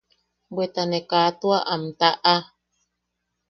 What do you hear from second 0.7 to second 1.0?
ne